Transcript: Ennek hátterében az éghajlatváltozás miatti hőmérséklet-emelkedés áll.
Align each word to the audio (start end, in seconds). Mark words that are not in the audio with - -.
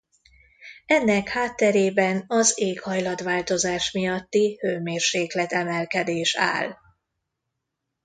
Ennek 0.85 1.27
hátterében 1.29 2.23
az 2.27 2.51
éghajlatváltozás 2.59 3.91
miatti 3.91 4.57
hőmérséklet-emelkedés 4.61 6.35
áll. 6.35 6.75